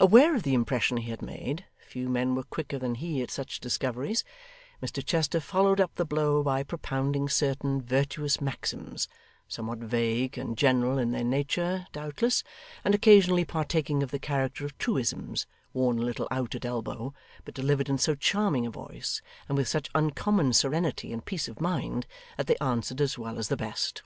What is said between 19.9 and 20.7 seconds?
uncommon